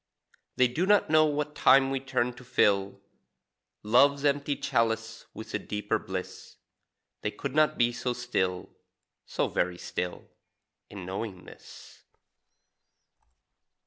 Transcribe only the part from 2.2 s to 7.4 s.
to fill Love's empty chalice with a cheaper bliss; They